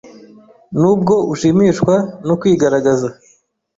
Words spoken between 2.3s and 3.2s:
kwigaragaza